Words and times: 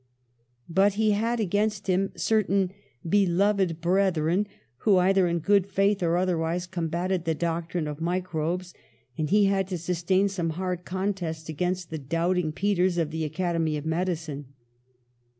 But 0.67 0.93
he 0.95 1.11
had 1.11 1.39
against 1.39 1.85
him 1.85 2.11
certain 2.15 2.71
"beloved 3.07 3.69
152 3.85 3.89
PASTEUR 3.89 3.91
brethren" 3.91 4.47
who, 4.77 4.97
either 4.97 5.27
in 5.27 5.37
good 5.37 5.67
faith 5.67 6.01
or 6.01 6.17
other 6.17 6.39
wise, 6.39 6.65
combatted 6.65 7.25
the 7.25 7.35
doctrine 7.35 7.87
of 7.87 8.01
microbes, 8.01 8.73
and 9.15 9.29
he 9.29 9.45
had 9.45 9.67
to 9.67 9.77
sustain 9.77 10.27
some 10.27 10.49
hard 10.57 10.85
contests 10.85 11.49
against 11.49 11.91
the 11.91 11.99
doubting 11.99 12.51
Peters 12.51 12.97
of 12.97 13.11
the 13.11 13.23
Academy 13.23 13.77
of 13.77 13.85
Medi 13.85 14.13
cine. 14.13 14.45